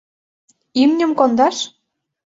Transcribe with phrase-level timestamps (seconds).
[0.81, 1.57] Имньым кондаш?